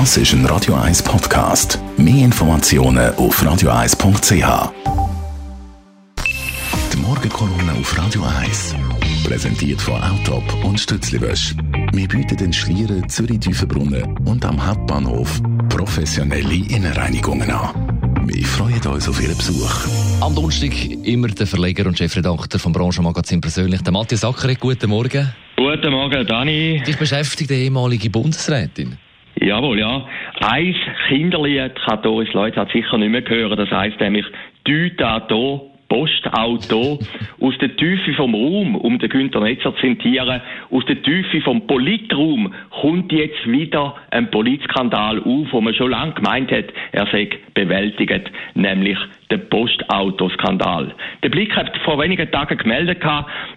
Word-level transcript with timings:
Das 0.00 0.16
ist 0.16 0.32
ein 0.32 0.44
Radio 0.46 0.74
1 0.74 1.04
Podcast. 1.04 1.78
Mehr 1.96 2.24
Informationen 2.24 3.14
auf 3.14 3.40
radio1.ch. 3.40 4.72
Die 6.92 6.96
Morgenkolumne 6.96 7.72
auf 7.78 7.96
Radio 7.96 8.24
1. 8.24 8.74
Präsentiert 9.22 9.80
von 9.80 10.02
Autop 10.02 10.64
und 10.64 10.80
Stützliwösch. 10.80 11.54
Wir 11.92 12.08
bieten 12.08 12.36
den 12.36 12.52
Schlieren 12.52 13.08
Zürich-Tüfenbrunnen 13.08 14.18
und 14.26 14.44
am 14.44 14.66
Hauptbahnhof 14.66 15.40
professionelle 15.68 16.54
Innenreinigungen 16.54 17.52
an. 17.52 18.26
Wir 18.26 18.44
freuen 18.46 18.84
uns 18.88 19.08
auf 19.08 19.22
Ihren 19.22 19.36
Besuch. 19.36 19.86
Am 20.20 20.34
Donnerstag 20.34 20.74
immer 21.04 21.28
der 21.28 21.46
Verleger 21.46 21.86
und 21.86 21.96
Chefredakteur 21.96 22.58
vom 22.58 22.72
Branchenmagazin 22.72 23.40
persönlich, 23.40 23.80
der 23.82 23.92
Matthias 23.92 24.24
Ackeret. 24.24 24.58
Guten 24.58 24.90
Morgen. 24.90 25.32
Guten 25.56 25.92
Morgen, 25.92 26.26
Dani. 26.26 26.82
Dich 26.84 26.98
beschäftigt 26.98 27.50
die 27.50 27.54
ehemalige 27.54 28.10
Bundesrätin. 28.10 28.98
Jawohl, 29.44 29.78
ja. 29.78 30.06
Eins 30.40 30.76
Kinderlied 31.06 31.74
kann 31.74 32.02
Doris 32.02 32.32
Leute 32.32 32.60
hat 32.60 32.72
sicher 32.72 32.96
nicht 32.96 33.10
mehr 33.10 33.22
hören. 33.28 33.56
Das 33.56 33.70
heisst 33.70 34.00
nämlich 34.00 34.24
«Düta 34.66 35.20
do 35.20 35.70
Postauto 35.88 36.98
aus 37.40 37.58
der 37.58 37.76
Tiefe 37.76 38.14
vom 38.14 38.34
Raum, 38.34 38.74
um 38.74 38.98
den 38.98 39.08
Günther 39.08 39.40
Netzer 39.40 39.74
zu 39.76 39.80
zitieren, 39.80 40.40
aus 40.70 40.84
der 40.86 41.02
Tiefe 41.02 41.40
vom 41.42 41.66
Politraum 41.66 42.52
kommt 42.70 43.12
jetzt 43.12 43.46
wieder 43.46 43.94
ein 44.10 44.30
Politskandal 44.30 45.18
auf, 45.18 45.52
wo 45.52 45.60
man 45.60 45.74
schon 45.74 45.90
lange 45.90 46.14
gemeint 46.14 46.50
hat, 46.50 46.66
er 46.92 47.06
sei 47.12 47.28
bewältigt, 47.52 48.30
nämlich 48.54 48.98
der 49.30 49.38
Postautoskandal. 49.38 50.94
Der 51.22 51.28
Blick 51.28 51.54
hat 51.54 51.76
vor 51.84 51.98
wenigen 52.00 52.30
Tagen 52.30 52.58
gemeldet, 52.58 53.02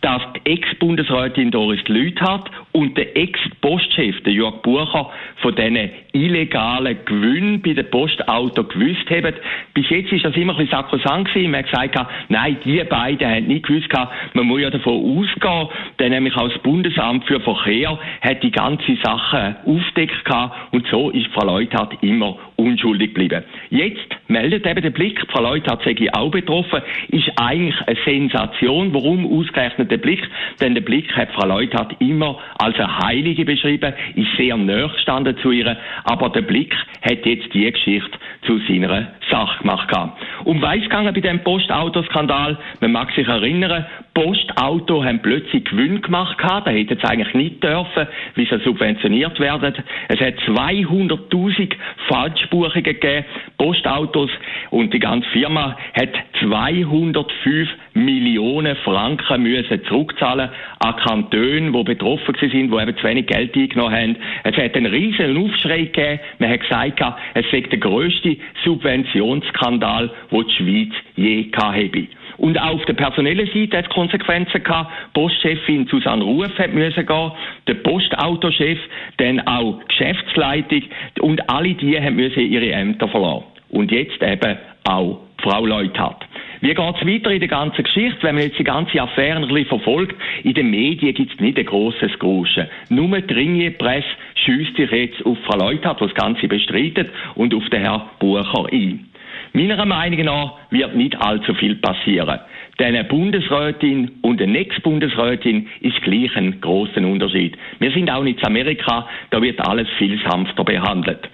dass 0.00 0.22
die 0.34 0.52
Ex-Bundesrätin 0.52 1.50
Doris 1.50 1.86
Lüthardt 1.88 2.50
und 2.72 2.96
der 2.96 3.16
Ex-Postchef, 3.16 4.22
der 4.22 4.32
Jörg 4.32 4.62
Bucher, 4.62 5.10
von 5.36 5.54
diesen 5.54 5.90
illegalen 6.12 6.98
Gewinnen 7.04 7.62
bei 7.62 7.74
den 7.74 7.88
Postauto 7.90 8.64
gewusst 8.64 9.08
haben. 9.10 9.34
Bis 9.74 9.88
jetzt 9.90 10.12
ist 10.12 10.24
das 10.24 10.36
immer 10.36 10.54
ein 10.54 10.66
bisschen 10.66 10.78
sakrosant 10.78 11.28
gewesen. 11.28 11.50
Man 11.50 11.64
hat 11.64 11.70
gesagt, 11.70 12.10
nein, 12.28 12.56
die 12.64 12.82
beiden 12.84 13.28
haben 13.28 13.46
nicht 13.46 13.66
gewusst, 13.66 13.88
man 14.34 14.46
muss 14.46 14.60
ja 14.60 14.70
davon 14.70 14.94
ausgehen, 14.94 15.68
denn 15.98 16.12
nämlich 16.12 16.36
auch 16.36 16.48
das 16.48 16.58
Bundesamt 16.62 17.24
für 17.26 17.40
Verkehr 17.40 17.98
hat 18.20 18.42
die 18.42 18.50
ganze 18.50 18.96
Sache 19.02 19.56
aufdeckt 19.66 20.12
und 20.70 20.86
so 20.88 21.10
ist 21.10 21.26
Frau 21.28 21.44
Leuthard 21.44 22.02
immer 22.02 22.38
unschuldig 22.56 23.14
geblieben. 23.14 23.44
Jetzt 23.70 24.16
meldet 24.32 24.66
eben 24.66 24.82
der 24.82 24.90
Blick, 24.90 25.24
Frau 25.30 25.42
Leuthard 25.42 25.82
sei 25.84 25.94
auch 26.12 26.30
betroffen, 26.30 26.82
ist 27.08 27.30
eigentlich 27.36 27.76
eine 27.86 27.98
Sensation. 28.04 28.92
Warum 28.92 29.26
ausgerechnet 29.26 29.90
der 29.90 29.98
Blick? 29.98 30.26
Denn 30.60 30.74
der 30.74 30.82
Blick 30.82 31.14
hat 31.16 31.30
Frau 31.32 31.46
Leuthard 31.46 31.94
immer 32.00 32.38
als 32.58 32.76
eine 32.76 32.98
Heilige 32.98 33.44
beschrieben, 33.44 33.92
ist 34.16 34.36
sehr 34.36 34.56
näher 34.56 34.88
gestanden 34.88 35.36
zu 35.42 35.50
ihr, 35.50 35.76
aber 36.04 36.30
der 36.30 36.42
Blick 36.42 36.74
hat 37.02 37.24
jetzt 37.26 37.52
die 37.54 37.70
Geschichte 37.70 38.18
zu 38.46 38.58
seiner 38.66 39.12
Sache 39.30 39.58
gemacht. 39.60 39.88
Um 40.44 40.60
was 40.62 40.80
gegangen 40.80 41.14
bei 41.14 41.20
dem 41.20 41.42
Postautoskandal? 41.44 42.58
Man 42.80 42.92
mag 42.92 43.12
sich 43.12 43.28
erinnern, 43.28 43.86
Postauto 44.14 45.04
haben 45.04 45.20
plötzlich 45.22 45.64
Gewinn 45.64 46.02
gemacht. 46.02 46.36
Da 46.40 46.70
hätten 46.70 46.98
sie 46.98 47.08
eigentlich 47.08 47.34
nicht 47.34 47.64
dürfen, 47.64 48.06
wie 48.34 48.46
sie 48.46 48.58
subventioniert 48.64 49.40
werden. 49.40 49.74
Es 50.08 50.20
hat 50.20 50.34
200.000 50.40 51.72
Falschbuchungen 52.08 52.82
gegeben. 52.82 53.24
Postautos 54.22 54.30
und 54.70 54.92
die 54.92 54.98
ganze 54.98 55.28
Firma 55.30 55.76
hat 55.94 56.10
205 56.40 57.68
Millionen 57.94 58.76
Franken 58.76 59.42
müssen 59.42 59.84
zurückzahlen 59.84 60.50
an 60.78 60.96
Kantone, 60.96 61.72
die 61.72 61.84
betroffen 61.84 62.34
sind, 62.40 62.52
die 62.52 62.82
eben 62.82 62.96
zu 62.96 63.04
wenig 63.04 63.26
Geld 63.26 63.54
eingenommen 63.54 63.94
haben. 63.94 64.16
Es 64.44 64.56
hat 64.56 64.74
einen 64.74 64.86
riesen 64.86 65.36
Aufschrei 65.36 65.84
gegeben. 65.84 66.20
Man 66.38 66.50
hat 66.50 66.60
gesagt, 66.60 67.02
es 67.34 67.50
sei 67.50 67.60
der 67.60 67.78
grösste 67.78 68.36
Subventionsskandal, 68.64 70.10
den 70.30 70.44
die 70.46 70.54
Schweiz 70.54 70.92
je 71.16 71.50
habe. 71.56 72.08
Und 72.38 72.58
auch 72.58 72.74
auf 72.74 72.84
der 72.86 72.94
personellen 72.94 73.46
Seite 73.54 73.78
hat 73.78 73.84
es 73.84 73.90
Konsequenzen 73.90 74.64
gehabt. 74.64 74.90
Postchefin 75.12 75.86
Susanne 75.86 76.24
Ruf 76.24 76.58
hat 76.58 76.72
müssen 76.72 77.06
gehen, 77.06 77.32
der 77.68 77.74
Postautochef, 77.74 78.78
dann 79.18 79.46
auch 79.46 79.78
Geschäftsleitung 79.86 80.82
und 81.20 81.48
alle 81.48 81.74
die 81.74 82.00
haben 82.00 82.16
müssen 82.16 82.40
ihre 82.40 82.72
Ämter 82.72 83.06
verlassen. 83.08 83.51
Und 83.72 83.90
jetzt 83.90 84.22
eben 84.22 84.58
auch 84.84 85.20
Frau 85.42 85.66
Leuthardt. 85.66 86.24
Wie 86.60 86.68
geht 86.68 86.78
es 86.78 87.06
weiter 87.06 87.32
in 87.32 87.40
der 87.40 87.48
ganzen 87.48 87.82
Geschichte? 87.82 88.22
Wenn 88.22 88.36
man 88.36 88.44
jetzt 88.44 88.58
die 88.58 88.64
ganze 88.64 89.02
Affäre 89.02 89.38
ein 89.38 89.48
bisschen 89.48 89.66
verfolgt, 89.66 90.14
in 90.44 90.54
den 90.54 90.70
Medien 90.70 91.12
gibt 91.14 91.34
es 91.34 91.40
nicht 91.40 91.58
ein 91.58 91.66
grosses 91.66 92.16
Gruschen. 92.20 92.68
Nur 92.88 93.20
die 93.20 93.34
Ringier-Presse 93.34 94.06
schießt 94.36 94.76
sich 94.76 94.90
jetzt 94.92 95.26
auf 95.26 95.36
Frau 95.44 95.58
Leuthardt, 95.58 96.00
die 96.00 96.04
das 96.04 96.14
Ganze 96.14 96.46
bestreitet, 96.46 97.10
und 97.34 97.52
auf 97.52 97.68
den 97.70 97.82
Herrn 97.82 98.02
Bucher 98.20 98.66
ein. 98.70 99.08
Meiner 99.54 99.84
Meinung 99.84 100.24
nach 100.24 100.54
wird 100.70 100.94
nicht 100.94 101.20
allzu 101.20 101.52
viel 101.54 101.74
passieren. 101.74 102.38
Denn 102.78 102.94
eine 102.94 103.04
Bundesrätin 103.04 104.10
und 104.22 104.40
eine 104.40 104.58
Ex-Bundesrätin 104.58 105.68
ist 105.80 106.00
gleich 106.02 106.34
ein 106.36 106.60
großen 106.60 107.04
Unterschied. 107.04 107.56
Wir 107.80 107.90
sind 107.90 108.10
auch 108.10 108.22
nicht 108.22 108.38
in 108.38 108.46
Amerika, 108.46 109.08
da 109.30 109.42
wird 109.42 109.60
alles 109.60 109.88
viel 109.98 110.18
sanfter 110.26 110.64
behandelt. 110.64 111.28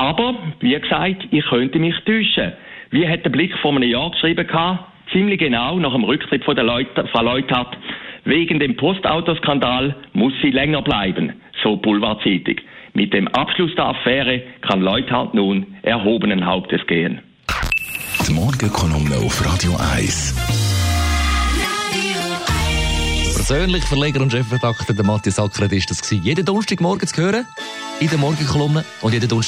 Aber, 0.00 0.34
wie 0.60 0.78
gesagt, 0.78 1.26
ich 1.30 1.44
könnte 1.46 1.78
mich 1.80 1.94
täuschen. 2.04 2.52
Wie 2.90 3.08
hat 3.08 3.24
der 3.24 3.30
Blick 3.30 3.52
vor 3.58 3.74
einem 3.74 3.88
Jahr 3.88 4.10
geschrieben 4.12 4.46
gehabt? 4.46 4.84
Ziemlich 5.12 5.40
genau 5.40 5.78
nach 5.78 5.92
dem 5.92 6.04
Rücktritt 6.04 6.44
von 6.44 6.54
der 6.54 6.64
Leute, 6.64 7.06
von 7.08 7.24
Leuthard. 7.24 7.76
Wegen 8.24 8.60
dem 8.60 8.76
Postautoskandal 8.76 9.96
muss 10.12 10.32
sie 10.40 10.50
länger 10.50 10.82
bleiben, 10.82 11.32
so 11.62 11.76
Boulevard-Zeitung. 11.76 12.56
Mit 12.94 13.12
dem 13.12 13.26
Abschluss 13.28 13.74
der 13.74 13.86
Affäre 13.86 14.42
kann 14.60 14.82
Leuthard 14.82 15.34
nun 15.34 15.66
erhobenen 15.82 16.46
Hauptes 16.46 16.86
gehen. 16.86 17.20
Die 18.28 18.32
Morgenkolumne 18.32 19.16
auf 19.16 19.44
Radio 19.44 19.72
1. 19.94 20.34
Persönlich 23.34 23.82
Verleger 23.84 24.20
und 24.20 24.30
Chefredakteur 24.30 24.94
der 24.94 25.04
Matthias 25.04 25.40
Ackeret 25.40 25.72
ist 25.72 25.90
das 25.90 26.02
gewesen. 26.02 26.22
Jeden 26.24 26.44
Donnerstagmorgen 26.44 27.08
zu 27.08 27.22
hören 27.22 27.46
in 28.00 28.08
der 28.08 28.18
Morgenkolumne 28.18 28.84
und 29.00 29.12
jeden 29.12 29.28
Donnerstag. 29.28 29.47